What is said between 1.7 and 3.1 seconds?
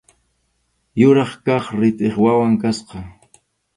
ritʼip wawan kasqa.